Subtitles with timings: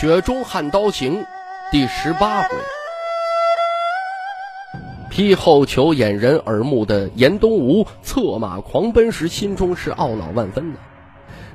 [0.00, 1.20] 雪中悍刀行》
[1.70, 2.48] 第十八回，
[5.10, 10.78] 披后裘掩人耳目的严东吴策马狂奔时，心中是懊恼万分的。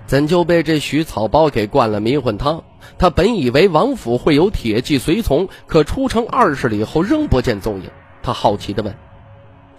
[0.05, 2.63] 怎就被这徐草包给灌了迷魂汤？
[2.99, 7.89] 他本以为王府会有铁骑随从，可出城二十里后仍不见踪影。
[8.21, 8.95] 他好奇地问：“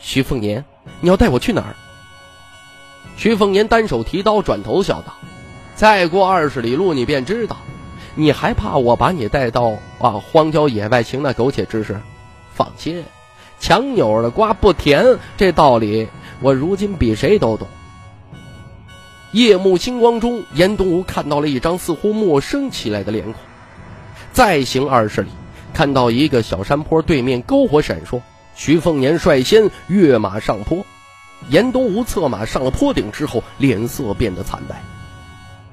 [0.01, 0.65] 徐凤年，
[1.01, 1.77] 你要带我去哪儿？”
[3.17, 5.15] 徐凤年单手提刀，转头笑道
[5.77, 7.57] ：“再过二十里路，你便知道。”
[8.19, 12.01] 你还怕我把你带到啊荒郊野外行那苟且之事？
[12.55, 13.05] 放心，
[13.61, 16.09] 强扭的瓜不甜，这道理
[16.41, 17.69] 我如今比谁都懂。
[19.33, 23.35] 夜幕星光中，严东吴看到了一张似乎陌生起来的脸孔。
[24.33, 25.29] 再行二十里，
[25.75, 28.23] 看到一个小山坡对面篝火闪烁，
[28.55, 30.87] 徐凤年率先跃马上坡。
[31.51, 34.83] 严东吴策马上了坡顶之后，脸色变得惨白。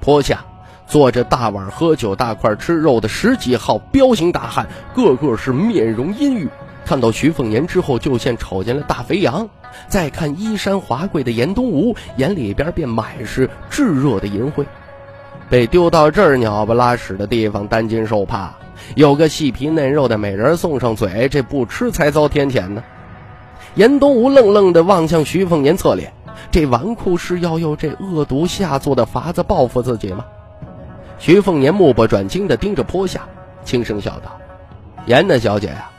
[0.00, 0.44] 坡下。
[0.86, 6.48] 坐着大碗喝酒、大块吃肉的十几号彪形大汉，个个是面容阴郁。
[6.84, 9.48] 看到徐凤年之后，就像瞅见了大肥羊。
[9.88, 14.64] 再看衣衫华贵的严东吴，眼里边便满是炙热的淫秽。
[15.50, 18.54] 被丢到这儿鸟不拉屎的地方，担惊受怕。
[18.94, 22.84] 有个细皮嫩肉的美人送上嘴，这不吃才遭天谴呢。
[23.74, 26.12] 严东吴愣愣地望向徐凤年侧脸，
[26.50, 30.24] 这纨绔是要用这恶毒下作的法子报复自己吗？
[31.24, 33.22] 徐凤年目不转睛地盯着坡下，
[33.64, 34.38] 轻声笑道
[35.08, 35.90] ：“严大小姐呀，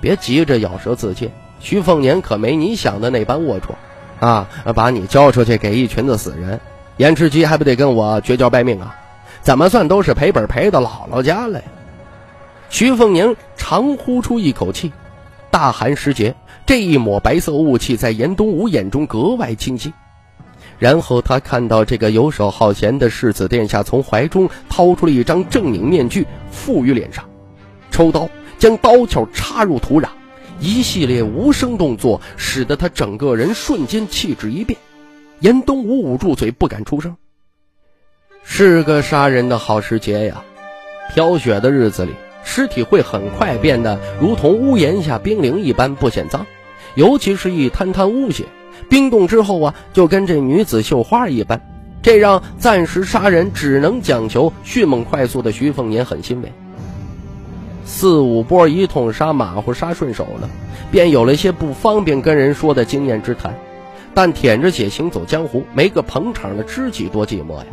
[0.00, 1.30] 别急着咬舌自尽。
[1.60, 6.58] 徐凤年可没你想的那般龌龊，啊，把你交出去给一群子死人，
[6.96, 8.98] 严知基还不得跟我绝交拜命啊？
[9.40, 11.62] 怎么算都是赔本赔到姥姥家了。”
[12.68, 14.90] 徐凤年长呼出一口气，
[15.48, 16.34] 大寒时节，
[16.66, 19.92] 这一抹白色雾气在严东吴眼中格外清晰。
[20.82, 27.24] 然后他看到这个游手好闲的世子殿下从怀中掏出了一张正影面具，附于脸上，
[27.92, 28.28] 抽刀
[28.58, 30.08] 将刀鞘插入土壤，
[30.58, 34.76] 一系列无声动作使得他整个人瞬间气质一变。
[35.38, 37.16] 严东武捂住嘴不敢出声。
[38.42, 40.42] 是个杀人的好时节呀！
[41.14, 42.10] 飘雪的日子里，
[42.42, 46.44] 尸体会很快变得如同屋檐下冰凌一般不显脏，
[46.96, 48.46] 尤其是一滩滩污血。
[48.88, 51.60] 冰冻之后啊，就跟这女子绣花一般，
[52.02, 56.52] 这让暂时杀人只能讲求迅猛快速的徐凤年很欣慰。
[57.84, 60.48] 四五波一通杀，马虎杀顺手了，
[60.90, 63.54] 便有了些不方便跟人说的经验之谈。
[64.14, 67.64] 但舔着血行走江湖，没个捧场的知己多寂寞呀！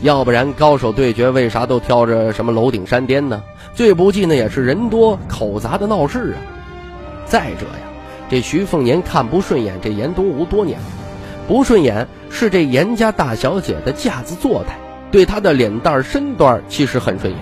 [0.00, 3.42] 要不然高手对决为啥都挑着什么楼顶山巅呢？
[3.74, 6.40] 最不济那也是人多口杂的闹市啊！
[7.26, 7.91] 再者呀。
[8.32, 10.86] 这徐凤年看不顺眼这严东吴多年了，
[11.46, 14.78] 不顺眼是这严家大小姐的架子坐态，
[15.10, 17.38] 对她的脸蛋身段其实很顺眼，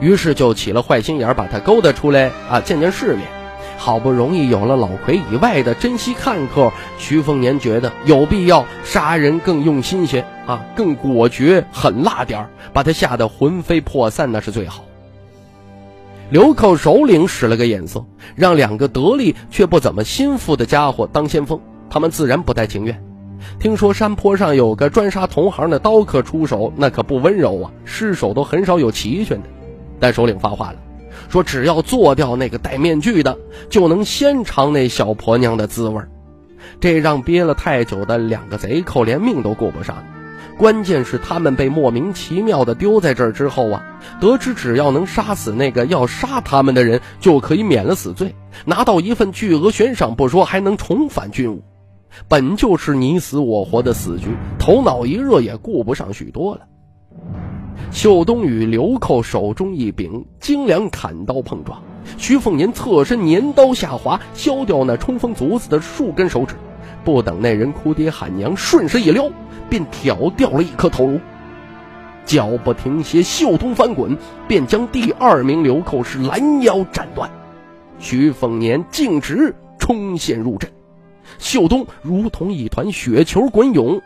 [0.00, 3.28] 于是就起了坏心眼，把她勾搭出来啊，见见世面。
[3.76, 14.84] 好不容易有了老魁以外的珍惜看客，徐凤年觉得有必要杀人更用心些啊，更果决狠辣点把他吓得魂飞魄散，那是最好。
[16.30, 21.60] 流寇首领使了个眼色，让两个得力却不怎么心腹的家伙当先锋，
[21.90, 23.02] 他们自然不太情愿。
[23.58, 29.48] 听说山坡上有个专杀同行的刀客出手，那可不温柔啊，尸首都很少有齐全的。
[29.98, 30.76] 但首领发话了，
[31.28, 33.36] 说只要做掉那个戴面具的，
[33.68, 36.00] 就能先尝那小婆娘的滋味
[36.78, 39.96] 这让憋了太久的两个贼寇连命都顾不上。
[40.60, 43.82] 关键是他们被莫名其妙的丢在这儿之后啊，
[44.20, 48.34] 得知只要能杀死那个要杀他们的人，就可以免了死罪，
[48.66, 51.62] 拿到一份巨额悬赏不说，还能重返军务。
[52.28, 54.26] 本就是你死我活的死局，
[54.58, 56.60] 头脑一热也顾不上许多了。
[57.90, 61.80] 秀东与流寇手中一柄精良砍刀碰撞，
[62.18, 66.54] 徐凤年侧身年刀下滑，削掉那冲锋卒子的数根手指，
[67.02, 69.30] 不等那人哭爹喊娘，顺势一撩。
[69.70, 71.20] 便挑掉了一颗头颅，
[72.26, 77.30] 脚不停歇，袖东翻滚，便将第二名流寇是拦腰斩断。
[77.98, 80.70] 徐凤年径直冲线入阵，
[81.38, 84.02] 秀东如同一团雪球滚涌，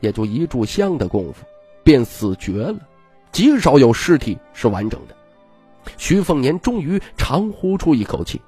[0.00, 1.44] 也就一炷香的功夫，
[1.82, 2.76] 便死绝了，
[3.32, 5.14] 极少有尸体是完整的。
[5.96, 8.40] 徐凤年终于长呼出一口气。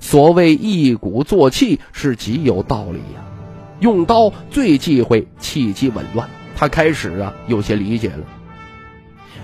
[0.00, 3.35] 所谓一鼓作气，是极有道理呀。
[3.80, 6.28] 用刀最忌讳气机紊乱。
[6.56, 8.20] 他开始啊，有些理解了。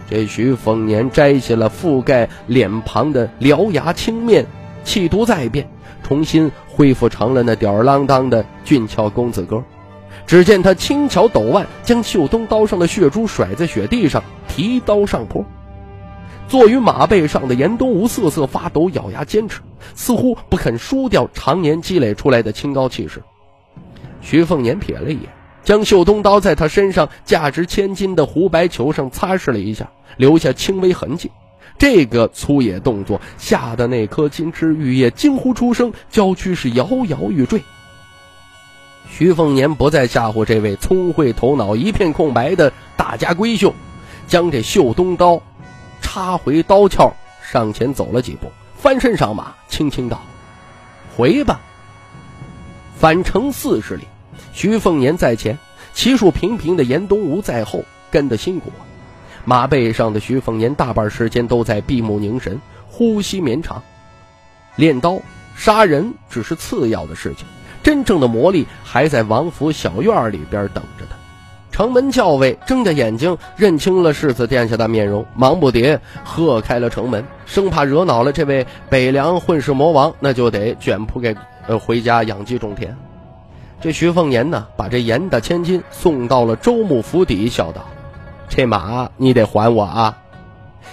[0.09, 4.47] 这徐凤年摘下了覆盖脸庞的獠牙青面，
[4.85, 5.69] 气度再变，
[6.03, 9.63] 重新恢复成了那吊儿郎当的俊俏公子哥。
[10.27, 15.45] 只见他轻巧抖腕，将秀东刀上的血珠甩在雪地上，提刀上坡。
[16.49, 19.61] 坐于马背上的严东吴瑟瑟发抖，咬牙坚持，
[19.95, 23.23] 似乎不肯输掉常年积累出来的清高气势。
[24.23, 25.29] 徐凤年瞥了一眼，
[25.63, 31.31] 将绣东刀在他身上价值千金的胡白球上擦拭了一下，留下轻微痕迹。
[31.77, 37.61] 这个粗野动作吓得那颗金枝玉叶惊呼出声，娇躯是摇摇欲坠。
[39.11, 43.75] 徐凤年不再吓唬这位聪慧头脑一片空白的大家闺秀，
[44.27, 45.43] 将这绣东刀。
[46.01, 47.11] 插回刀鞘，
[47.43, 50.21] 上前走了几步，翻身上马，轻轻道
[51.17, 51.61] ：“回吧。”
[53.03, 54.05] 返程四十里，
[54.53, 55.59] 徐凤年在前，
[55.93, 58.71] 骑术平平的严东吴在后，跟得辛苦。
[59.45, 63.83] 马背上的徐凤年大半时间都在闭目凝神，呼吸绵长。
[64.77, 65.21] 练刀
[65.57, 67.45] 杀人只是次要的事情，
[67.83, 71.17] 真正的魔力还在王府小院里边等着他。
[71.73, 81.35] 城门校尉睁着眼睛认清了世子殿下的面容，忙不迭喝开了城门，生怕惹恼了这位北凉混世魔王，那就得卷铺盖
[81.67, 82.97] 呃回家养鸡种田。
[83.81, 87.85] 这徐凤年呢，把这严大千金送到了周穆府邸，笑道
[88.49, 90.19] ：“这马你得还我啊！”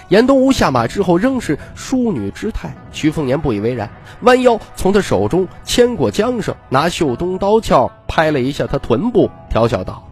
[0.08, 3.88] 严东吴下马之后仍是淑女之态，徐凤年不以为然，
[4.22, 10.02] 弯腰从他手中牵过缰绳，拿绣东刀鞘拍了一下他臀部，调笑道。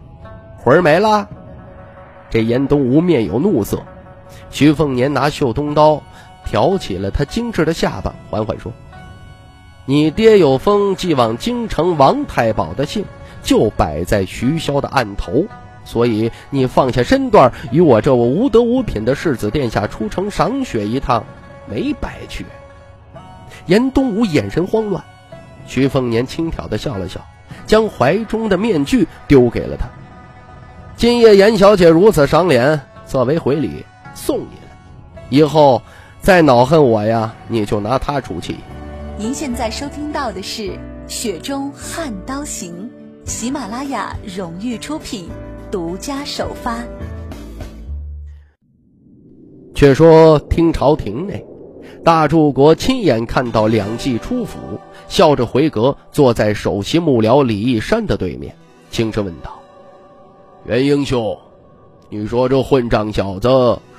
[0.57, 1.27] 魂儿没了，
[2.29, 3.81] 这严东吴面有怒色。
[4.49, 6.01] 徐凤年拿绣东刀
[6.45, 8.71] 挑起了他精致的下巴，缓缓说
[9.89, 13.05] ：“你爹有封寄往京城王太保的信，
[13.41, 15.47] 就摆在徐骁的案头，
[15.83, 21.23] 所以你放下身段，与我这无德无品的世子殿下出城赏雪一趟，
[21.67, 22.45] 没白去。”
[23.65, 25.03] 严东武眼神慌乱，
[25.65, 27.19] 徐凤年轻佻的笑了笑，
[27.65, 29.87] 将怀中的面具丢给了他。
[30.95, 33.83] 今夜严小姐如此赏脸，作为回礼
[34.13, 35.23] 送你了。
[35.29, 35.81] 以后
[36.21, 38.57] 再恼恨我呀，你就拿她出气。
[39.19, 40.61] 您现在收听到的是
[41.05, 42.89] 《雪中悍刀行》，
[43.29, 45.27] 喜马拉雅荣誉出品，
[45.69, 46.77] 独家首发。
[49.75, 51.45] 却说听朝廷内，
[52.01, 54.57] 大柱国亲眼看到两骑出府，
[55.09, 58.55] 笑着回阁，坐在首席幕僚李义山的对面，
[58.89, 59.59] 轻声问道。
[60.63, 61.37] 袁英雄，
[62.07, 63.49] 你说这混账小子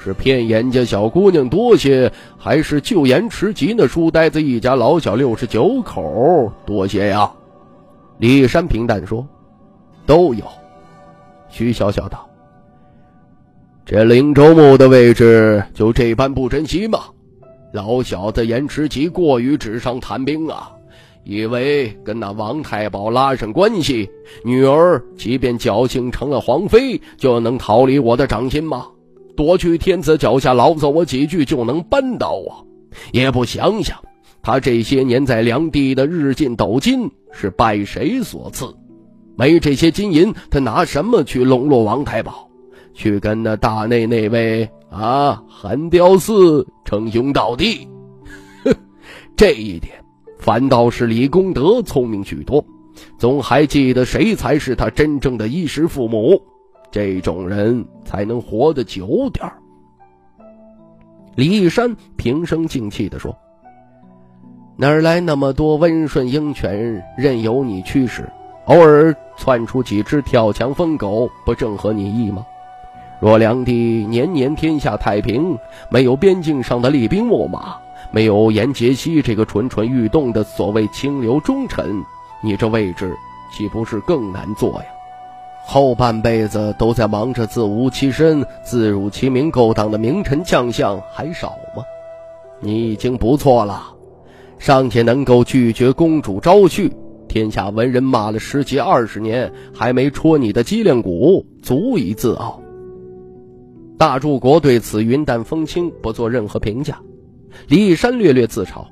[0.02, 7.30] 是骗严家小姑娘多些，还是救严持急那书呆子一家老小六十九口多些呀？
[8.18, 9.26] 李山平淡说
[10.06, 10.44] ：“都有。”
[11.50, 12.26] 徐小笑道
[13.84, 17.00] ：“这灵州墓的位置就这般不珍惜吗？
[17.72, 20.72] 老小子严持吉过于纸上谈兵啊！”
[21.24, 24.08] 以为跟那王太保拉上关系，
[24.42, 28.86] 女儿即便侥幸成了皇妃，就能逃离我的掌心吗？
[29.40, 32.66] 夺去天子脚下，劳揍我几句就能扳倒我？
[33.10, 33.96] 也不想想，
[34.42, 38.66] 他这些年在梁地的日进斗金是拜谁所赐？
[39.38, 42.50] 没这些金银，他拿什么去笼络王太保？
[42.92, 47.88] 去跟那大内那位啊韩雕寺称兄道弟？
[48.62, 48.74] 哼，
[49.34, 49.94] 这一点。
[50.38, 52.62] 反倒是李功德聪明许多，
[53.16, 56.42] 总还记得谁才是他真正的衣食父母，
[56.90, 59.56] 这种人才能活得久点儿。
[61.34, 63.36] 李义山平生静气地说
[64.76, 68.28] ：“哪儿来那么多温顺鹰犬任由你驱使？
[68.66, 72.44] 偶尔窜出几只跳墙疯狗，不正合你意吗？
[73.20, 73.72] 若梁帝
[74.08, 75.56] 年年天下太平，
[75.90, 77.76] 没有边境上的厉兵秣马。”
[78.12, 82.02] 没有严杰西这个蠢蠢欲动的所谓清流忠臣，
[82.42, 83.14] 你这位置
[83.52, 84.86] 岂不是更难做呀？
[85.64, 91.84] 后半辈子都在忙着自无其身、自辱其名勾当的名臣将相还少吗？
[92.60, 93.94] 你已经不错了，
[94.58, 96.90] 尚且能够拒绝公主招婿，
[97.28, 102.60] 天下文人骂了十几二十年，还没戳你的脊梁骨，足以自傲。
[103.96, 106.98] 大柱国对此云淡风轻，不做任何评价。
[107.68, 108.84] 李义山略略自嘲：“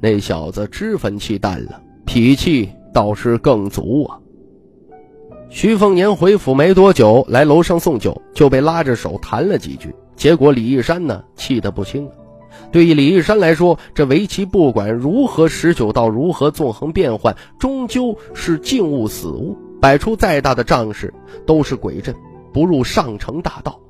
[0.00, 4.18] 那小子脂粉气淡了，脾气倒是更足啊。”
[5.50, 12.06] 徐凤年回府没多久，来楼上送酒，就被拉着手谈了几句，结果李义山呢，气得不轻。
[12.70, 19.56] 对于李义山来说，这围棋不管如何十九道，如何纵横变幻，终究是静物死物。
[19.80, 21.14] 摆出再大的仗势，
[21.46, 22.14] 都是鬼阵，
[22.52, 23.80] 不入上乘大道。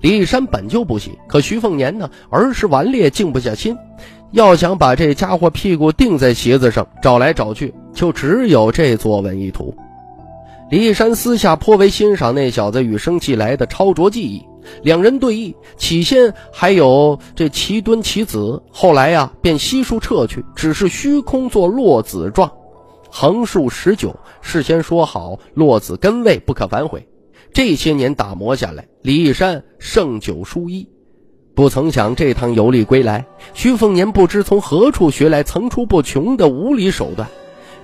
[0.00, 3.76] 李义山本就不喜，可徐凤年呢，儿时顽劣，静不下心，
[4.30, 9.74] 要想把这家伙屁股钉在席子上，找来找去，就只有这作文一图。
[10.70, 14.44] 李义山私下颇为欣赏那小子与生俱来的超卓技艺。
[14.82, 22.52] 两人对弈，起先还有这齐蹲棋子，后来呀便悉数撤去，只是虚空做落子状，
[23.10, 27.08] 横竖十九，事先说好落子根位不可反悔。
[27.50, 30.86] 这些年打磨下来，李义山胜九输一，
[31.54, 37.26] 不曾想这趟游历归来，徐凤年不知从何处学来层出不穷的无理手段，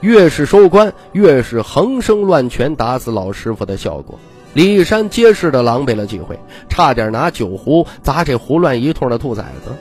[0.05, 4.19] 越是收官，越是横生乱拳打死老师傅的效果。
[4.53, 9.75] 李义山结实的狼狈了几回，差点拿酒壶砸这胡乱一通的兔崽子。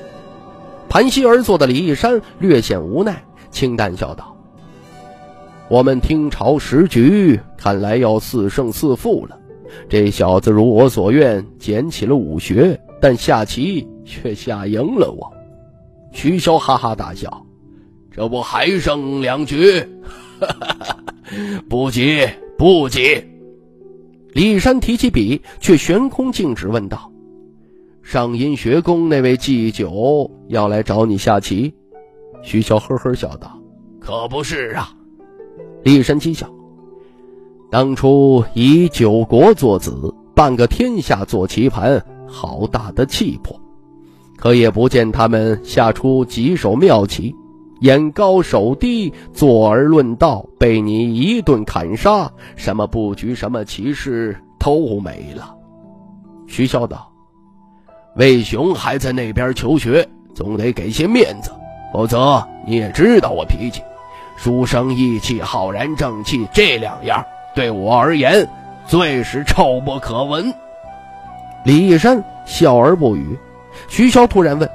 [0.88, 4.34] 盘膝而坐的李义山略显无奈，清淡笑道
[5.68, 9.38] ：“我们听朝时局，看来要四胜四负了。
[9.90, 15.30] 这小子如我所愿，捡起了武学，但下棋却下赢了我。”
[16.14, 17.46] 徐潇哈哈大笑
[18.16, 19.84] ：“这不还剩两局？
[21.68, 22.28] 不急，
[22.58, 23.24] 不急。”
[24.34, 27.12] 李山提起笔，却悬空静止，问道
[28.04, 31.74] ：“上阴学宫那位祭酒要来找你下棋？”
[32.44, 33.60] 徐潇呵呵笑道
[34.00, 34.94] ：“可不是啊。”
[35.84, 36.48] 李山讥笑
[37.72, 43.60] ：“当初以九国作子，半个天下做棋盘，好大的气魄！
[44.38, 47.36] 可也不见他们下出几手妙棋。”
[47.84, 55.54] 眼高手低，坐而论道，被你一顿砍杀，什么布局，什么骑士都没了。
[56.48, 57.12] 徐潇道
[58.16, 61.52] ：“魏雄还在那边求学，总得给些面子，
[61.92, 63.82] 否则你也知道我脾气，
[64.38, 67.22] 书生意气，浩然正气，这两样
[67.54, 68.48] 对我而言
[68.88, 70.54] 最是臭不可闻。”
[71.66, 73.38] 李义山笑而不语。
[73.90, 74.70] 徐潇突然问：“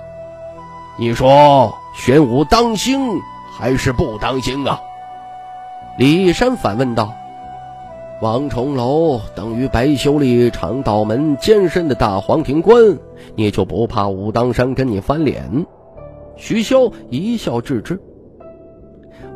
[1.01, 3.01] 你说？”玄武当兴
[3.51, 4.79] 还是不当兴啊？
[5.99, 7.13] 李义山反问道
[8.23, 12.97] ：“王重楼等于白修理长道门监身的大黄庭官，
[13.35, 15.67] 你就不怕武当山跟你翻脸？”
[16.39, 18.01] 徐潇一笑置之。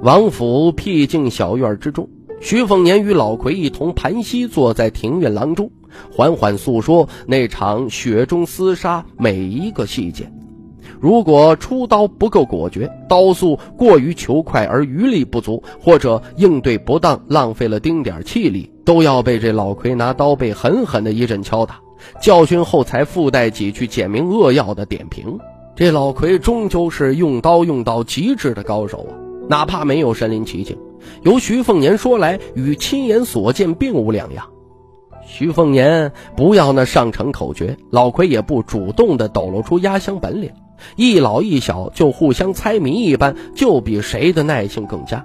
[0.00, 2.09] 王府僻静小院之中，
[2.40, 5.73] 徐凤年与老魁一同盘膝坐在庭院廊中，
[6.14, 10.33] 缓缓诉说那场雪中厮杀每一个细节。
[11.02, 21.80] 如果出刀不够果决，刀速过于求快而余力不足，或者应对不当，浪费了丁点气力，都要被这老奎拿刀背狠狠的一阵敲打，
[22.21, 25.37] 教训后才附带几句简明扼要的点评。
[25.75, 29.12] 这老奎终究是用刀用到极致的高手啊，
[29.49, 30.78] 哪怕没有身临其境，
[31.23, 34.49] 由徐凤年说来，与亲眼所见并无两样。
[35.26, 40.49] 徐凤年不要那上乘口诀，老奎也不主动的抖露出压箱本领。
[40.97, 45.25] 一老一小就互相猜谜一般，就比谁的耐性更佳。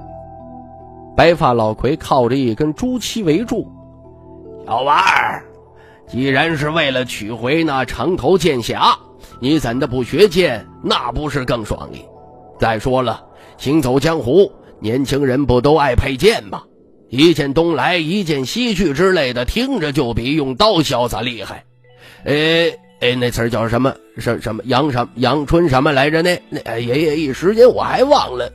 [1.15, 3.67] 白发老奎靠着一根朱漆围住，
[4.65, 5.43] 小娃儿，
[6.07, 8.95] 既然是为了取回那长头剑匣，
[9.39, 10.65] 你怎的不学剑？
[10.83, 12.05] 那不是更爽利？
[12.59, 13.23] 再说了，
[13.57, 16.63] 行走江湖，年轻人不都爱佩剑吗？
[17.09, 21.63] 一剑东来，一剑西去之类的，听着就比用刀潇洒厉害。
[22.23, 22.33] 呃。
[22.99, 23.93] 哎，那词儿叫什么？
[24.17, 26.21] 什什么阳什么阳春什么来着？
[26.21, 28.51] 那那爷爷一时间我还忘了。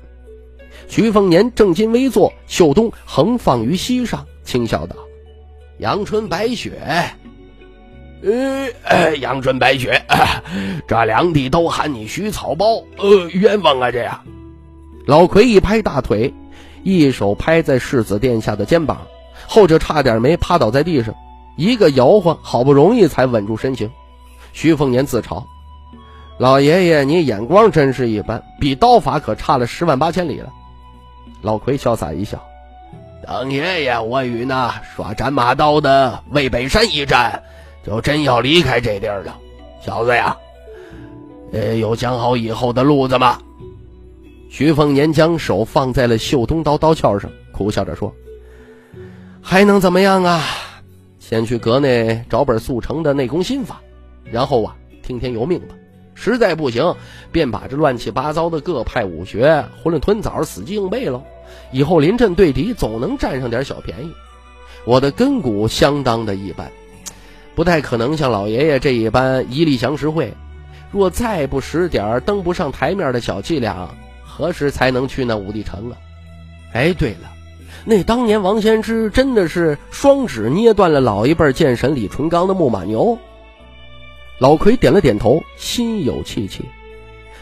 [0.88, 4.96] 徐凤年正襟危坐，袖东横放于膝上，轻笑道
[5.78, 6.72] ：“阳春白雪。”
[8.84, 10.00] 呃，阳春白雪，
[10.86, 13.90] 这两地都喊你徐草包，呃，冤枉啊！
[13.90, 14.20] 这样，
[15.06, 16.32] 老奎一拍大腿，
[16.84, 19.02] 一手拍在世子殿下的肩膀，
[19.48, 21.12] 后者差点没趴倒在地上，
[21.56, 23.90] 一个摇晃，好不容易才稳住身形。
[24.52, 25.42] 徐凤年自嘲
[26.38, 30.52] ：“老爷爷，你眼光真是一般，比刀法可差了十万八千里了。”
[31.42, 32.42] 老奎潇洒一笑
[33.26, 37.42] ：“等爷爷我与那耍斩马刀的魏北山一战，
[37.84, 39.36] 就真要离开这地儿了。
[39.80, 40.36] 小子呀，
[41.52, 43.38] 呃，有想好以后的路子吗？”
[44.50, 48.14] 徐凤年将手放在了绣东刀刀鞘上，苦笑着说
[49.40, 50.42] ：“还能怎么样啊？
[51.18, 53.80] 先去阁内找本速成的内功心法。”
[54.24, 55.74] 然后啊，听天由命吧。
[56.14, 56.94] 实在不行，
[57.32, 61.22] 便把这乱七八糟的各派武学囫囵吞枣，死记硬背喽。
[61.70, 64.12] 以后临阵对敌，总能占上点小便宜。
[64.84, 66.70] 我的根骨相当的一般，
[67.54, 70.32] 不太可能像老爷爷这一般一力降十会。
[70.90, 73.88] 若再不使点登不上台面的小伎俩，
[74.22, 75.96] 何时才能去那武帝城啊？
[76.72, 77.32] 哎，对了，
[77.84, 83.18] 那当年王先知真的是双指捏断了老一辈剑神李淳罡的木马牛？
[84.38, 86.64] 老奎点了点头，心有戚戚。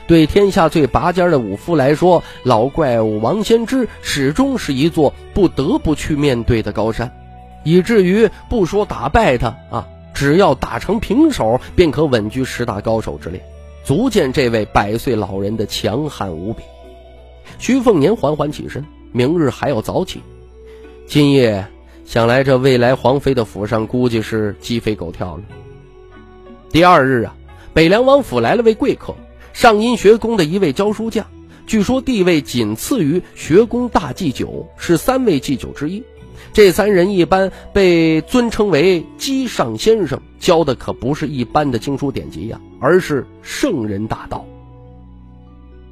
[0.07, 7.11] 对天下最拔尖的武夫来说，老怪物王先知始终是一座不得不去面对的高山，
[7.63, 13.41] 以至于不说打败他啊，只要打成平手，便可稳居十大高手之列，
[13.85, 16.63] 足见这位百岁老人的强悍无比。
[17.59, 20.21] 徐凤年缓缓起身，明日还要早起，
[21.07, 21.65] 今夜
[22.05, 25.43] 想来这未来皇妃的府上估计是鸡飞狗跳了。
[26.73, 27.35] 第二日啊，
[27.75, 29.15] 北凉王府来了位贵客。
[29.53, 31.27] 上阴学宫的一位教书匠，
[31.67, 36.03] 据说地位仅次于学宫大祭酒，是三位祭酒之一。
[36.53, 44.47] 这三人一般被尊称为“姬上先生”，教的可不是一般的经书典籍呀，而是圣人大道。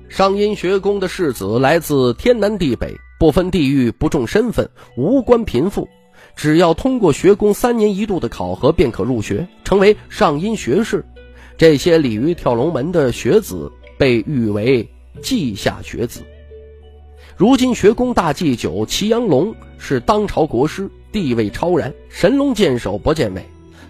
[0.09, 5.89] 上阴学宫的士子来自天南地北，不分地域，不重身份，无关贫富，
[6.39, 11.05] 只要通过学宫三年一度的考核，便可入学，成为上阴学士。
[11.57, 14.89] 这些鲤鱼跳龙门的学子被誉为
[15.21, 16.23] 稷下学子。
[17.37, 23.45] 如今学宫大祭酒祁阳龙是当朝国师，地位超然，神龙见首不见尾。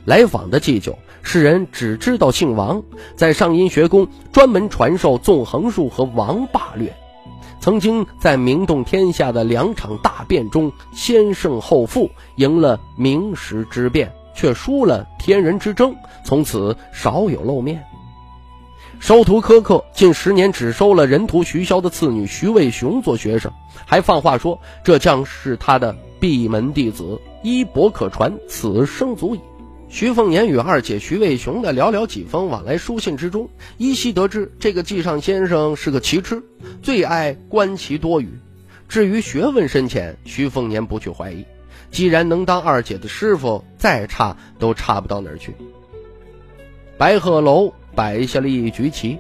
[0.06, 2.82] 来访的祭酒世人只知道姓王，
[3.14, 6.96] 在上阴学宫专门传授纵横术和王霸略，
[7.68, 14.10] 曾经在名动天下的两场大变中先胜后负，赢了名时之变。
[14.34, 15.94] 却输了天人之争，
[16.25, 17.84] 从此少有露面。
[19.00, 23.52] 收徒苛刻，近十年只收了人徒徐骁的次女徐渭雄做学生，
[23.84, 29.40] 还放话说这将是他的闭门弟子，衣钵可传，此生足矣。
[29.90, 36.42] 徐凤年与二姐徐渭雄的寥寥几封往来书信之中，依稀得知这个纪上先生是个奇痴，
[36.83, 38.29] 最爱观棋多语。
[38.87, 41.44] 至于学问深浅，徐凤年不去怀疑。
[41.90, 45.55] 既然能当二姐的师傅，再差都差不到哪儿去。
[46.98, 49.16] 白鹤楼摆下了一局棋，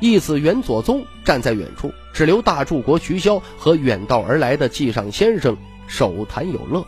[0.00, 6.84] 义子元左宗站在远处，只留大柱国徐骁和远道而来的纪上先生手谈有乐。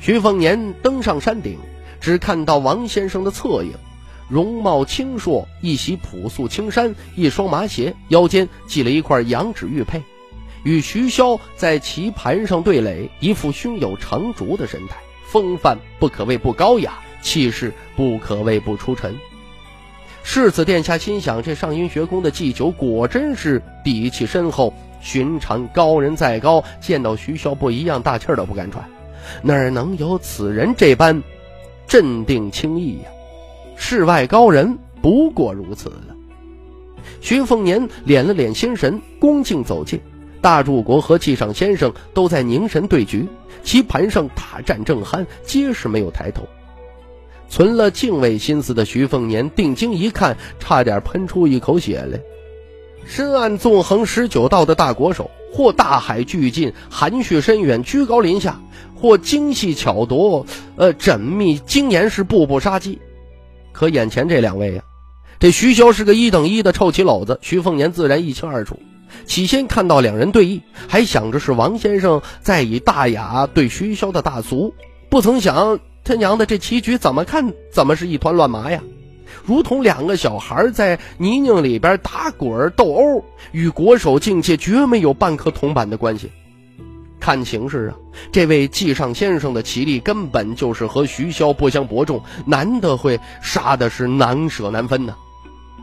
[0.00, 1.58] 徐凤年登上山顶，
[2.00, 3.74] 只看到王先生的侧影，
[4.30, 10.02] 容貌清硕，一袭朴素青衫，一双麻鞋，腰间系了一块羊脂玉佩。
[10.64, 19.14] 与徐骁在棋盘上对垒，一副胸有成竹的神态，风范不可谓不高雅，气势不可谓不出尘。
[20.22, 28.82] 世子殿下心想：这上阴学宫的祭酒果真是底气深厚，寻常高人再高，见到徐骁不一样大气儿都不敢喘，
[29.42, 31.22] 哪能有此人这般
[31.86, 33.10] 镇定轻逸呀？
[33.76, 36.16] 世外高人不过如此了。
[37.20, 40.00] 徐凤年敛了敛心神，恭敬走近。
[40.42, 43.26] 大柱国和纪上先生都在凝神对局，
[43.62, 46.46] 棋盘上大战正酣，皆是没有抬头。
[47.48, 52.18] 存了敬畏心思的徐凤年定睛一看，差点喷出一口血来。
[53.10, 58.52] 深谙纵横十九道的大国手，或大海巨进，含蓄深远，居高临下；
[58.94, 60.46] 或精细巧夺，
[60.76, 63.00] 呃，缜密精严，是步步杀机。
[63.72, 64.84] 可眼前这两位呀，
[65.40, 68.78] 这徐骁是个一等一的臭棋篓子，徐凤年自然一清二楚。
[69.26, 74.72] 起先看到两人对弈，还想着是王先生在以大雅对徐骁的大俗，
[75.08, 78.80] 不曾想他娘的这棋局怎么看怎么是一团乱麻呀，
[79.44, 86.30] 如同两个小孩在泥泞里边打滚斗殴，与国手境界绝没有半颗铜板的关系。
[87.18, 87.96] 看形势啊，
[88.32, 95.14] 这位纪上先生的棋力根本就是和徐骁不相伯仲，难得会杀的是难舍难分呢。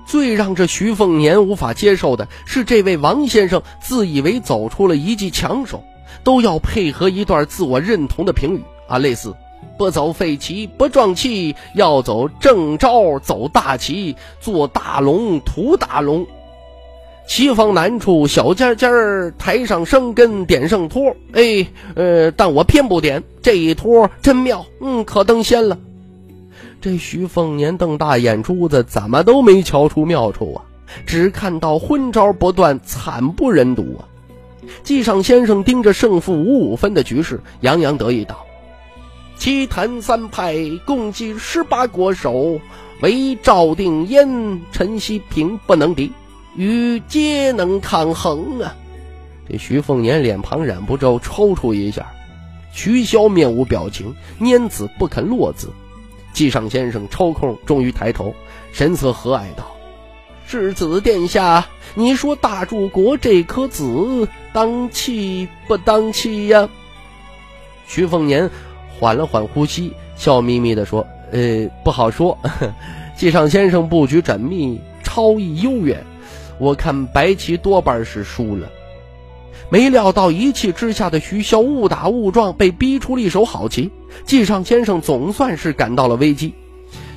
[0.04, 5.84] 最让这徐凤年无法接受的是，这位王先生自以为走出了一记强手，
[6.24, 9.36] 都要配合一段自我认同的评语啊，类似
[9.78, 16.26] “不走废棋，不撞气，要走正招，走大棋，做大龙，屠大龙。
[17.28, 21.14] 棋坊难处小尖尖儿，台上生根点胜托。
[21.34, 25.78] 哎，呃，但我偏不点这一托，真妙，嗯，可登仙了。”
[26.80, 30.64] 这徐凤年瞪大眼珠子，怎么都没瞧出妙处啊！
[31.06, 34.08] 只看到昏招不断，惨不忍睹啊！
[34.84, 38.46] 纪上先生盯着胜负五五分的局势，洋洋得意道
[39.38, 42.60] ：“七坛三派共计十八国手，
[43.02, 46.12] 唯赵定燕、陈锡平不能敌，
[46.56, 48.76] 与皆能抗衡啊！”
[49.50, 52.06] 这徐凤年脸庞忍不住抽搐一下。
[52.74, 55.70] 徐骁面无表情，拈子不肯落子。
[56.34, 58.36] 纪上先生抽空终于抬头，
[58.72, 59.66] 神色和蔼道
[60.46, 66.70] ：“世子殿下，你说大柱国这颗子当气不当气呀？”
[67.88, 68.50] 徐凤年
[69.00, 72.38] 缓了缓呼吸，笑眯眯地说：“呃，不好说。
[73.16, 76.04] 季尚先生布局缜密，超逸悠远，
[76.60, 78.68] 我看白棋多半是输了。”
[79.70, 83.92] 没料到一气之下的徐骁误打误撞，被逼出了一手好棋。
[84.24, 86.54] 季尚先生总算是感到了危机，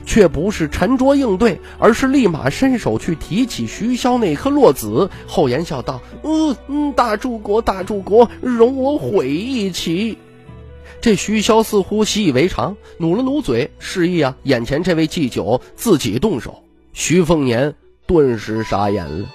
[0.05, 10.19] 却不是沉着应对，而是立马伸手去提起徐骁那颗落子，厚颜笑道：“嗯嗯，大柱国，大柱国，容我悔一棋。”
[11.01, 16.63] 这徐骁似乎习以为常，努了努嘴，示意啊，眼前这位祭酒自己动手。
[16.93, 17.75] 徐凤年
[18.07, 19.27] 顿时傻眼了。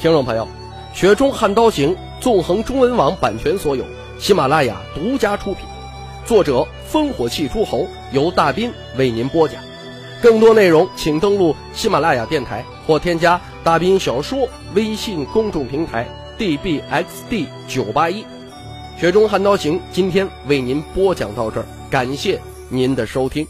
[0.00, 0.48] 听众朋友，
[0.98, 3.84] 《雪中悍刀行》纵横中文网版权所有，
[4.18, 5.64] 喜马拉雅独家出品，
[6.24, 9.62] 作者烽火戏诸侯，由大斌为您播讲。
[10.20, 18.22] 更多内容请登录喜马拉雅电台或添加大斌小说微信公众平台 dbxd 九八一。
[18.98, 23.46] 《雪中悍刀行》今天为您播讲到这儿，感谢您的收听。